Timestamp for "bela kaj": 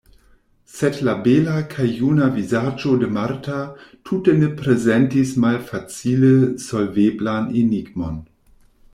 1.25-1.83